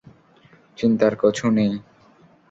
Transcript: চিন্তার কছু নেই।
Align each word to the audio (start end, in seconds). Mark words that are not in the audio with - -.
চিন্তার 0.77 1.13
কছু 1.15 1.45
নেই। 1.51 1.71